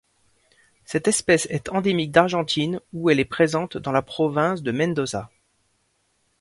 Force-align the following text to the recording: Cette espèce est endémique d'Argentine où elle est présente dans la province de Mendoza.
Cette 0.83 1.07
espèce 1.07 1.45
est 1.51 1.69
endémique 1.69 2.09
d'Argentine 2.11 2.79
où 2.91 3.11
elle 3.11 3.19
est 3.19 3.23
présente 3.23 3.77
dans 3.77 3.91
la 3.91 4.01
province 4.01 4.63
de 4.63 4.71
Mendoza. 4.71 5.29